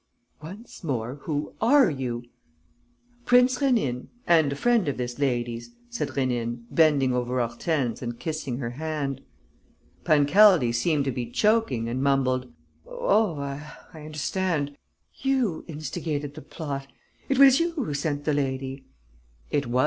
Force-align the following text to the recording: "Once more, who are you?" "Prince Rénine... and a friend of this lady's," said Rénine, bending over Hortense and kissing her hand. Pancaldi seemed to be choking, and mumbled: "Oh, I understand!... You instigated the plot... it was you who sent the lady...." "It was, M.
"Once 0.41 0.83
more, 0.83 1.19
who 1.25 1.53
are 1.61 1.91
you?" 1.91 2.23
"Prince 3.25 3.59
Rénine... 3.59 4.07
and 4.25 4.51
a 4.51 4.55
friend 4.55 4.87
of 4.87 4.97
this 4.97 5.19
lady's," 5.19 5.75
said 5.91 6.07
Rénine, 6.07 6.63
bending 6.71 7.13
over 7.13 7.37
Hortense 7.37 8.01
and 8.01 8.17
kissing 8.19 8.57
her 8.57 8.71
hand. 8.71 9.21
Pancaldi 10.03 10.71
seemed 10.71 11.05
to 11.05 11.11
be 11.11 11.29
choking, 11.29 11.87
and 11.87 12.01
mumbled: 12.01 12.51
"Oh, 12.83 13.35
I 13.37 13.61
understand!... 13.93 14.75
You 15.21 15.65
instigated 15.67 16.33
the 16.33 16.41
plot... 16.41 16.87
it 17.29 17.37
was 17.37 17.59
you 17.59 17.73
who 17.73 17.93
sent 17.93 18.23
the 18.25 18.33
lady...." 18.33 18.85
"It 19.51 19.67
was, 19.67 19.75
M. 19.75 19.79